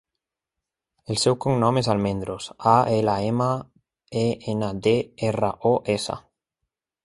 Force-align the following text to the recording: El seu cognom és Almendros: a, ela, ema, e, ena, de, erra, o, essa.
El 1.15 1.19
seu 1.23 1.35
cognom 1.45 1.77
és 1.81 1.89
Almendros: 1.93 2.47
a, 2.73 2.75
ela, 2.95 3.17
ema, 3.33 3.51
e, 4.25 4.27
ena, 4.55 4.73
de, 4.89 4.95
erra, 5.31 5.55
o, 5.75 5.79
essa. 5.99 6.21